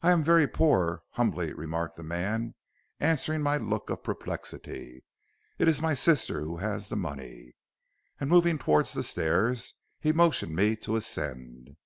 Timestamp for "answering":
2.98-3.42